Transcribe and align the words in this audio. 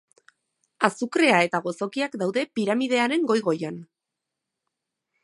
Azukrea 0.87 1.35
eta 1.49 1.59
gozokiak 1.67 2.17
daude 2.23 2.45
piramidearen 2.59 3.29
goi-goian. 3.33 3.81